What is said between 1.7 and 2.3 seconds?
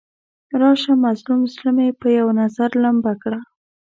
مې په یو